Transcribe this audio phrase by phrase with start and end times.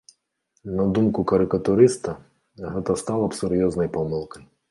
[0.79, 2.15] На думку карыкатурыста,
[2.77, 4.43] гэта стала б сур'ёзнай памылкай.